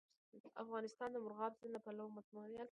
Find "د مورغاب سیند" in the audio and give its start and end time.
1.11-1.73